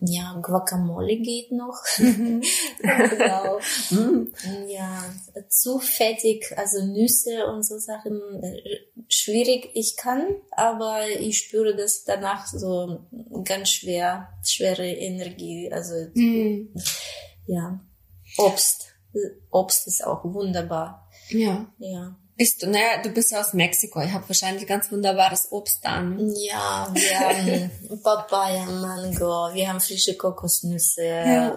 [0.00, 1.78] ja, Guacamole geht noch.
[1.98, 3.60] Genau.
[3.90, 4.32] Mhm.
[4.68, 5.04] Ja,
[5.48, 8.62] zu fettig, also Nüsse und so Sachen, äh,
[9.08, 9.70] schwierig.
[9.74, 13.00] Ich kann, aber ich spüre das danach so
[13.44, 15.70] ganz schwer, schwere Energie.
[15.72, 16.72] Also, mhm.
[17.46, 17.80] ja,
[18.38, 18.94] Obst.
[19.50, 21.08] Obst ist auch wunderbar.
[21.28, 21.72] Ja.
[21.78, 22.16] Ja.
[22.40, 24.00] Isst du, naja, du bist ja aus Mexiko.
[24.00, 26.18] Ich habe wahrscheinlich ganz wunderbares Obst an.
[26.36, 27.70] Ja, wir haben
[28.02, 31.04] Papaya, Mango, wir haben frische Kokosnüsse.
[31.04, 31.50] Ja.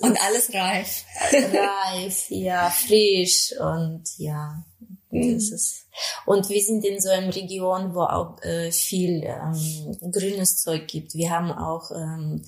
[0.00, 1.02] Und alles reif.
[1.32, 4.62] Reif, ja, frisch und ja,
[5.10, 5.34] mhm.
[5.34, 5.87] das ist
[6.26, 11.14] und wir sind in so einer Region, wo auch äh, viel ähm, grünes Zeug gibt.
[11.14, 12.42] Wir haben auch ähm,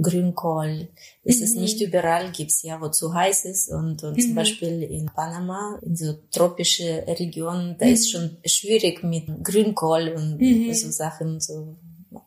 [0.00, 0.88] Grünkohl.
[1.22, 1.44] Es mhm.
[1.44, 4.20] ist nicht überall gibt's ja, wo zu heiß ist und, und mhm.
[4.20, 7.92] zum Beispiel in Panama, in so tropische Region, da mhm.
[7.92, 10.72] ist schon schwierig mit Grünkohl und mhm.
[10.74, 11.76] so Sachen so.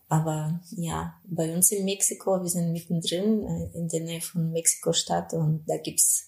[0.10, 5.34] Aber ja, bei uns in Mexiko, wir sind mittendrin äh, in der Nähe von Mexiko-Stadt
[5.34, 6.28] und da gibt's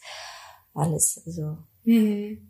[0.74, 1.22] alles.
[1.26, 1.58] Also.
[1.84, 2.49] Mhm.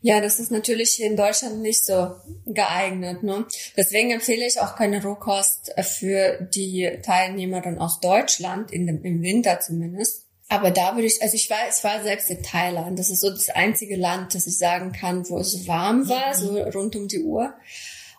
[0.00, 2.14] Ja, das ist natürlich hier in Deutschland nicht so
[2.46, 3.22] geeignet.
[3.22, 3.46] Ne?
[3.76, 9.60] Deswegen empfehle ich auch keine Rohkost für die Teilnehmerin aus Deutschland, in dem, im Winter
[9.60, 10.24] zumindest.
[10.48, 12.98] Aber da würde ich, also ich war, ich war selbst in Thailand.
[12.98, 16.58] Das ist so das einzige Land, das ich sagen kann, wo es warm war, so
[16.58, 17.52] rund um die Uhr.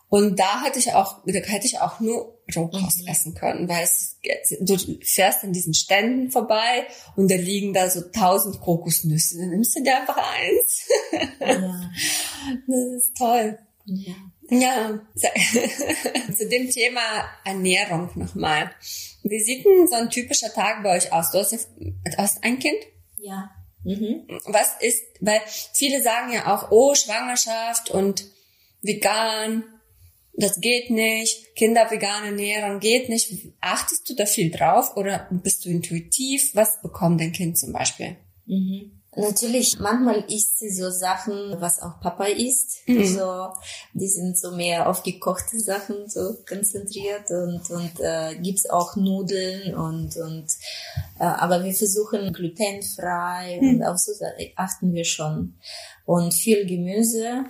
[0.09, 3.07] Und da hatte ich auch, da hätte ich auch nur Rohkost mhm.
[3.07, 4.17] essen können, weil es,
[4.59, 9.37] du fährst an diesen Ständen vorbei und da liegen da so tausend Kokosnüsse.
[9.37, 10.87] Dann nimmst du dir einfach eins.
[11.39, 11.91] Ja.
[12.67, 13.59] Das ist toll.
[13.85, 14.15] Ja.
[14.51, 14.99] Ja,
[16.35, 17.01] zu dem Thema
[17.45, 18.71] Ernährung nochmal.
[19.21, 21.31] Wie sieht denn so ein typischer Tag bei euch aus?
[21.31, 22.79] Du hast, du hast ein Kind?
[23.17, 23.51] Ja.
[23.83, 24.25] Mhm.
[24.45, 25.41] Was ist, weil
[25.73, 28.25] viele sagen ja auch, oh, Schwangerschaft und
[28.81, 29.63] vegan
[30.39, 33.47] das geht nicht, Kinder vegan ernähren geht nicht.
[33.59, 36.51] Achtest du da viel drauf oder bist du intuitiv?
[36.55, 38.15] Was bekommt dein Kind zum Beispiel?
[38.45, 38.99] Mhm.
[39.15, 42.87] Natürlich, manchmal isst sie so Sachen, was auch Papa isst.
[42.87, 43.05] Mhm.
[43.05, 43.49] So,
[43.93, 49.75] die sind so mehr auf gekochte Sachen so konzentriert und und äh, gibt's auch Nudeln
[49.75, 50.47] und und
[51.19, 53.69] äh, aber wir versuchen glutenfrei mhm.
[53.69, 54.11] und auf so
[54.55, 55.55] achten wir schon
[56.05, 57.45] und viel Gemüse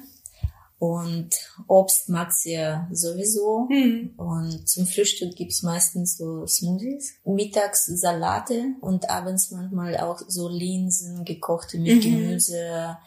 [0.79, 1.29] Und
[1.67, 3.67] Obst mag sie ja sowieso.
[3.69, 4.13] Mhm.
[4.15, 7.15] Und zum Frühstück gibt's meistens so Smoothies.
[7.25, 12.01] Mittags Salate und abends manchmal auch so Linsen, gekochte mit Mhm.
[12.01, 12.97] Gemüse,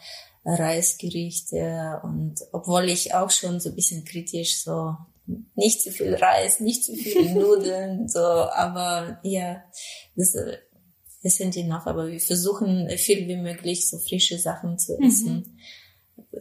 [0.45, 1.99] Reisgerichte.
[2.03, 4.95] Und obwohl ich auch schon so ein bisschen kritisch so
[5.55, 9.63] nicht zu viel Reis, nicht zu viel Nudeln, so, aber ja,
[10.15, 10.35] das,
[11.23, 15.45] das sind die noch, aber wir versuchen viel wie möglich so frische Sachen zu Mhm.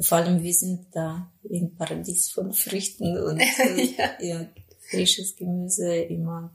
[0.00, 3.40] Vor allem wir sind da im Paradies von Früchten und
[3.98, 4.10] Ja.
[4.20, 4.46] ja,
[4.90, 6.52] frisches Gemüse immer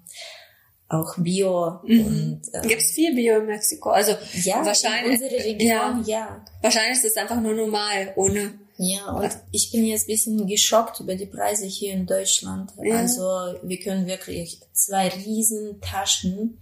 [0.89, 2.05] auch Bio Mhm.
[2.05, 3.89] und äh, Gibt's viel Bio in Mexiko?
[3.89, 6.45] Also ja, wahrscheinlich- in unserer Region, ja.
[6.61, 8.53] wahrscheinlich ist es einfach nur normal, ohne.
[8.79, 12.71] Ja, und ich bin jetzt ein bisschen geschockt über die Preise hier in Deutschland.
[12.83, 12.97] Ja.
[12.97, 13.21] Also
[13.63, 16.61] wir können wirklich zwei riesen Taschen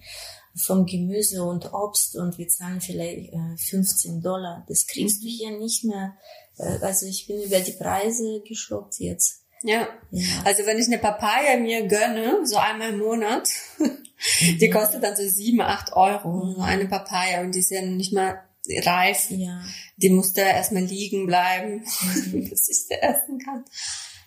[0.55, 4.65] vom Gemüse und Obst und wir zahlen vielleicht äh, 15 Dollar.
[4.69, 6.15] Das kriegst du hier nicht mehr.
[6.57, 9.41] Äh, Also ich bin über die Preise geschockt jetzt.
[9.63, 9.87] Ja.
[10.11, 10.27] Ja.
[10.43, 14.57] Also wenn ich eine Papaya mir gönne, so einmal im Monat, Mhm.
[14.59, 18.13] die kostet dann so sieben, acht Euro, so eine Papaya und die ist ja nicht
[18.13, 18.39] mal
[18.83, 19.27] reif.
[19.29, 19.61] Ja.
[19.97, 21.83] Die muss da erstmal liegen bleiben,
[22.25, 22.49] Mhm.
[22.49, 23.65] bis ich sie essen kann.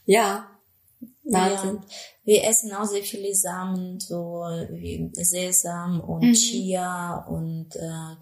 [0.05, 0.51] Ja.
[1.33, 1.77] Wahnsinn.
[1.83, 1.87] Ja.
[2.25, 6.33] Wir essen auch sehr viele Samen, so wie Sesam und Mhm.
[6.35, 8.17] Chia und äh,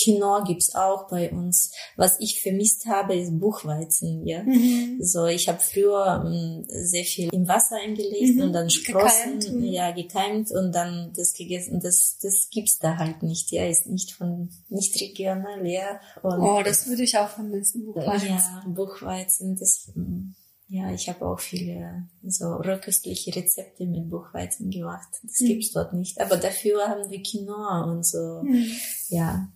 [0.00, 1.72] Quinoa gibt's auch bei uns.
[1.96, 4.44] Was ich vermisst habe, ist Buchweizen, ja.
[4.44, 4.98] Mhm.
[5.02, 8.42] So, ich habe früher ähm, sehr viel im Wasser eingelegt Mhm.
[8.42, 9.64] und dann Sprossen, Gekeimt, mhm.
[9.64, 11.80] ja, gekeimt und dann das gegessen.
[11.82, 16.00] Das, das gibt's da halt nicht, ja, ist nicht von, nicht regional, ja.
[16.22, 17.84] Und, Oh, das würde ich auch vermissen.
[17.86, 18.28] Buchweizen.
[18.28, 20.30] ja, Buchweizen, das, mm,
[20.68, 25.08] ja, ich habe auch viele so rököstliche Rezepte mit Buchweizen gemacht.
[25.22, 25.46] Das Mhm.
[25.46, 26.20] gibt's dort nicht.
[26.20, 28.42] Aber dafür haben wir Quinoa und so.
[28.42, 28.70] Mhm.
[29.08, 29.48] Ja,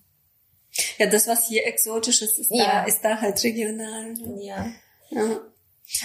[0.99, 2.85] Ja, das, was hier exotisch ist, ist, da, Ja.
[2.85, 4.15] ist da halt regional.
[4.15, 4.43] ne?
[4.43, 4.73] ja,
[5.11, 5.41] Ja.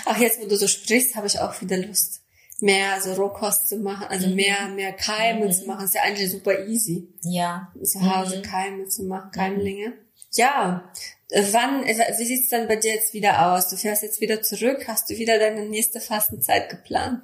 [0.06, 2.22] Ach, jetzt, wo du so sprichst, habe ich auch wieder Lust,
[2.60, 4.36] mehr so Rohkost zu machen, also Mhm.
[4.36, 5.52] mehr, mehr Keime Mhm.
[5.54, 5.86] zu machen.
[5.86, 7.72] Ist ja eigentlich super easy, ja.
[7.82, 8.42] zu Hause Mhm.
[8.42, 9.94] Keime zu machen, Keimlinge.
[10.32, 10.92] Ja,
[11.30, 13.70] äh, wann, äh, wie sieht's dann bei dir jetzt wieder aus?
[13.70, 17.24] Du fährst jetzt wieder zurück, hast du wieder deine nächste Fastenzeit geplant?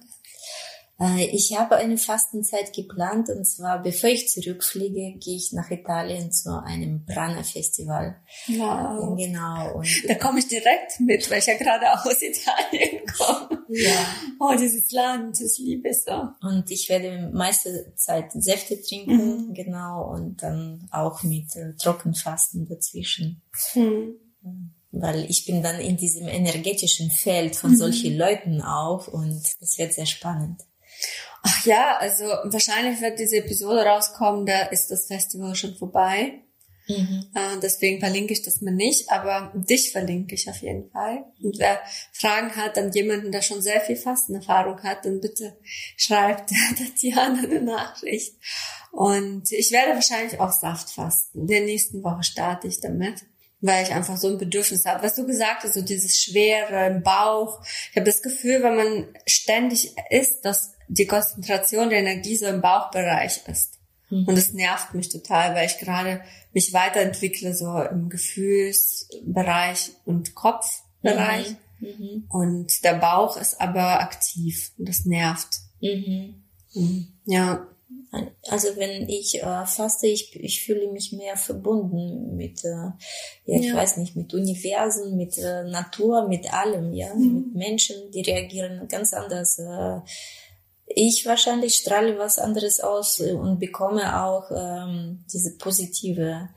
[0.99, 6.31] Äh, Ich habe eine Fastenzeit geplant und zwar, bevor ich zurückfliege, gehe ich nach Italien
[6.31, 8.15] zu einem Prana-Festival.
[8.49, 9.17] Wow.
[9.17, 9.77] Genau.
[9.77, 13.63] Und Da komme ich direkt mit, weil ich ja gerade aus Italien komme.
[13.69, 14.05] ja.
[14.39, 16.27] Oh, dieses Land, das liebe ich so.
[16.47, 19.53] Und ich werde meiste Zeit Säfte trinken, Mhm.
[19.53, 23.41] genau, und dann auch mit äh, Trockenfasten dazwischen.
[23.73, 24.15] Hm.
[24.91, 27.75] Weil ich bin dann in diesem energetischen Feld von Mhm.
[27.77, 30.61] solchen Leuten auch und das wird sehr spannend.
[31.43, 36.43] Ach ja, also wahrscheinlich wird diese Episode rauskommen, da ist das Festival schon vorbei.
[36.87, 37.27] Mhm.
[37.33, 41.25] Äh, deswegen verlinke ich das mir nicht, aber dich verlinke ich auf jeden Fall.
[41.41, 41.79] Und wer
[42.11, 45.57] Fragen hat an jemanden, der schon sehr viel Fastenerfahrung hat, dann bitte
[45.95, 48.35] schreibt Tatjana eine Nachricht.
[48.91, 51.41] Und ich werde wahrscheinlich auch Saft fasten.
[51.41, 53.23] In der nächsten Woche starte ich damit,
[53.61, 55.03] weil ich einfach so ein Bedürfnis habe.
[55.03, 57.63] Was du gesagt hast, so dieses Schwere im Bauch.
[57.91, 62.61] Ich habe das Gefühl, wenn man ständig isst, dass die Konzentration der Energie so im
[62.61, 63.79] Bauchbereich ist.
[64.09, 64.27] Mhm.
[64.27, 66.21] Und es nervt mich total, weil ich gerade
[66.53, 71.55] mich weiterentwickle, so im Gefühlsbereich und Kopfbereich.
[71.79, 72.25] Mhm.
[72.29, 75.59] Und der Bauch ist aber aktiv und das nervt.
[75.81, 76.43] Mhm.
[76.73, 77.07] Mhm.
[77.25, 77.67] Ja.
[78.47, 83.65] Also wenn ich äh, faste, ich, ich fühle mich mehr verbunden mit, äh, ja, ich
[83.65, 83.75] Ja.
[83.75, 87.33] weiß nicht, mit Universen, mit äh, Natur, mit allem, ja, Mhm.
[87.33, 89.57] mit Menschen, die reagieren ganz anders.
[89.57, 89.99] Äh,
[90.85, 96.49] ich wahrscheinlich strahle was anderes aus und bekomme auch ähm, diese positive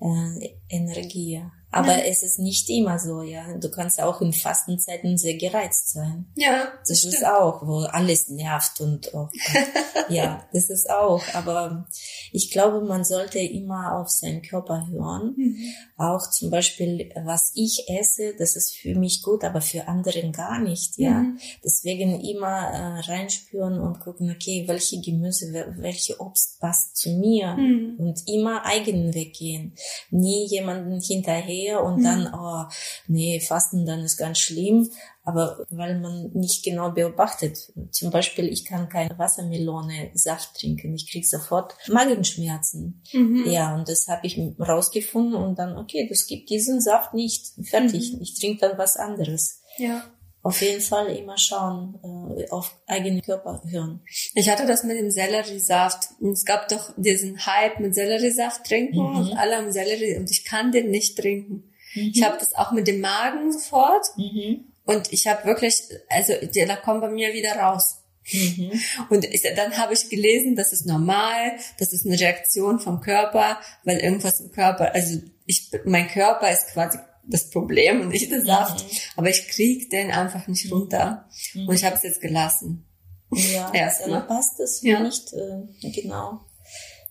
[0.00, 1.42] äh, Energie.
[1.76, 2.04] Aber Ja.
[2.04, 3.56] es ist nicht immer so, ja.
[3.58, 6.26] Du kannst auch in Fastenzeiten sehr gereizt sein.
[6.36, 7.14] Ja, Das stimmt.
[7.14, 9.28] ist auch, wo alles nervt und, oh,
[10.08, 11.20] ja, das ist auch.
[11.34, 11.86] Aber
[12.30, 15.34] ich glaube, man sollte immer auf seinen Körper hören.
[15.36, 15.56] Mhm.
[15.96, 20.60] Auch zum Beispiel, was ich esse, das ist für mich gut, aber für anderen gar
[20.60, 21.10] nicht, ja.
[21.22, 21.38] Mhm.
[21.64, 27.54] Deswegen immer äh, reinspüren und gucken, okay, welche Gemüse, wel- welche Obst passt zu mir.
[27.56, 27.96] Mhm.
[27.98, 29.74] Und immer eigenen Weg gehen.
[30.10, 32.02] Nie jemanden hinterher und Mhm.
[32.04, 32.64] dann, oh,
[33.08, 34.90] nee, Fasten, dann ist ganz schlimm.
[35.26, 37.56] Aber weil man nicht genau beobachtet.
[37.92, 40.94] Zum Beispiel, ich kann keine Wassermelone Saft trinken.
[40.94, 43.02] Ich krieg sofort Magenschmerzen.
[43.12, 43.44] Mhm.
[43.50, 47.52] Ja, und das habe ich rausgefunden und dann, okay, das gibt diesen Saft nicht.
[47.62, 48.12] Fertig.
[48.14, 48.20] Mhm.
[48.22, 49.60] Ich trinke dann was anderes.
[49.78, 50.02] ja.
[50.44, 51.98] Auf jeden Fall immer schauen,
[52.38, 54.02] äh, auf eigenen Körper hören.
[54.34, 56.10] Ich hatte das mit dem Selleriesaft.
[56.20, 59.16] Und es gab doch diesen Hype mit Selleriesaft trinken Mhm.
[59.16, 61.72] und alle haben Sellerie und ich kann den nicht trinken.
[61.94, 62.12] Mhm.
[62.14, 64.66] Ich habe das auch mit dem Magen sofort Mhm.
[64.86, 68.02] Und ich habe wirklich, also da kommt bei mir wieder raus.
[68.30, 68.70] Mhm.
[69.08, 73.58] Und ich, dann habe ich gelesen, das ist normal, das ist eine Reaktion vom Körper,
[73.84, 78.44] weil irgendwas im Körper, also ich, mein Körper ist quasi das Problem und nicht der
[78.44, 78.96] Saft, mhm.
[79.16, 81.68] aber ich krieg den einfach nicht runter mhm.
[81.68, 82.86] und ich habe es jetzt gelassen.
[83.30, 84.26] Ja, Erstmal.
[84.26, 85.00] passt es ja.
[85.00, 86.40] nicht äh, genau.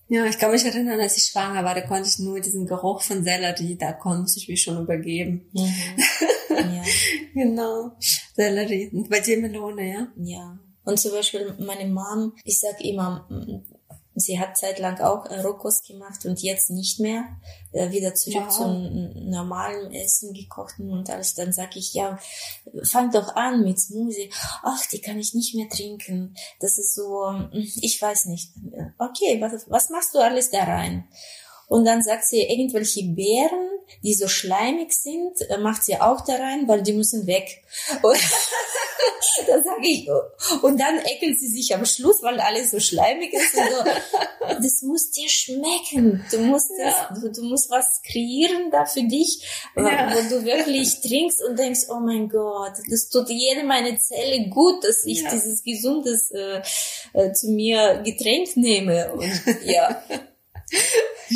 [0.10, 3.02] Ja, ich kann mich erinnern, als ich schwanger war, da konnte ich nur diesen Geruch
[3.02, 5.50] von Sellerie, da konnte ich mich schon übergeben.
[5.54, 5.74] Mhm.
[6.50, 6.84] Ja.
[7.34, 7.92] genau,
[8.36, 8.90] Sellerie.
[8.94, 10.08] Und bei dir Melone, ja?
[10.18, 10.60] Ja.
[10.84, 13.28] Und zum Beispiel meine Mom, ich sag immer,
[14.16, 17.26] sie hat zeitlang auch Rohkost gemacht und jetzt nicht mehr,
[17.72, 18.56] äh, wieder zurück wow.
[18.56, 21.34] zum normalen Essen gekochten und alles.
[21.34, 22.20] Dann sag ich, ja,
[22.84, 24.30] fang doch an mit Smoothie.
[24.62, 26.36] Ach, die kann ich nicht mehr trinken.
[26.60, 28.52] Das ist so, ich weiß nicht.
[28.98, 31.08] Okay, was, was machst du alles da rein?
[31.74, 33.68] Und dann sagt sie, irgendwelche Beeren,
[34.04, 37.64] die so schleimig sind, äh, macht sie auch da rein, weil die müssen weg.
[38.04, 38.16] Und
[39.48, 40.08] dann sage ich,
[40.62, 43.56] und dann eckelt sie sich am Schluss, weil alles so schleimig ist.
[43.56, 43.60] So,
[44.62, 46.24] das muss dir schmecken.
[46.30, 47.10] Du musst, ja.
[47.10, 49.44] das, du, du, musst was kreieren da für dich,
[49.76, 50.14] ja.
[50.14, 54.84] wo du wirklich trinkst und denkst, oh mein Gott, das tut jede meine Zelle gut,
[54.84, 55.32] dass ich ja.
[55.32, 56.62] dieses gesundes äh,
[57.14, 59.12] äh, zu mir Getränk nehme.
[59.14, 59.26] Und
[59.66, 60.04] ja.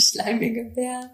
[0.02, 1.10] Schleimige Bären.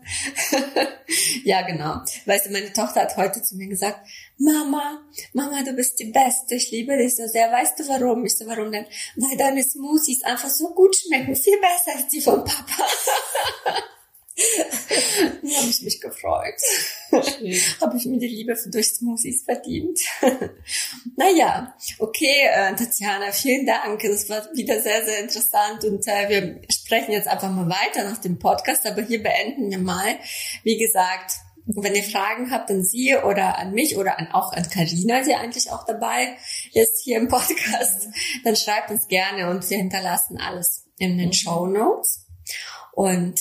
[1.43, 2.01] ja, genau.
[2.25, 3.99] Weißt du, meine Tochter hat heute zu mir gesagt,
[4.37, 5.01] Mama,
[5.33, 7.51] Mama, du bist die Beste, ich liebe dich so sehr.
[7.51, 8.25] Weißt du warum?
[8.25, 8.85] Ich so, warum denn?
[9.15, 12.87] Weil deine Smoothies einfach so gut schmecken, viel besser als die von Papa.
[15.57, 16.59] habe ich mich gefreut.
[17.81, 19.99] habe ich mir die Liebe durch Smoothies verdient.
[21.15, 24.01] naja, okay, äh, Tatjana, vielen Dank.
[24.01, 28.19] Das war wieder sehr, sehr interessant und äh, wir sprechen jetzt einfach mal weiter nach
[28.19, 30.17] dem Podcast, aber hier beenden wir mal.
[30.63, 31.33] Wie gesagt,
[31.65, 35.35] wenn ihr Fragen habt an sie oder an mich oder an, auch an Karina, die
[35.35, 36.35] eigentlich auch dabei
[36.73, 38.07] ist hier im Podcast,
[38.43, 41.33] dann schreibt uns gerne und wir hinterlassen alles in den mhm.
[41.33, 42.25] Show Notes.
[42.91, 43.39] Und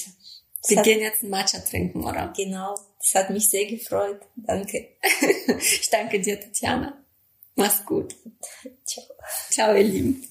[0.69, 2.33] wir gehen jetzt ein Matcha trinken, oder?
[2.37, 2.77] Genau.
[2.99, 4.21] Das hat mich sehr gefreut.
[4.37, 4.91] Danke.
[5.59, 7.03] ich danke dir, Tatjana.
[7.57, 8.15] Mach's gut.
[8.85, 9.05] Ciao.
[9.51, 10.29] Ciao, ihr Lieben.